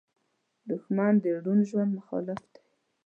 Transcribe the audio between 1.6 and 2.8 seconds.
ژوند مخالف دی